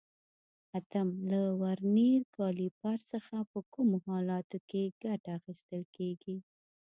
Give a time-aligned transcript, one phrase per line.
[0.77, 6.35] اتم: له ورنیر کالیپر څخه په کومو حالاتو کې ګټه اخیستل کېږي؟